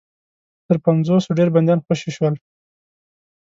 [0.67, 2.35] تر پنځوسو ډېر بنديان خوشي شول.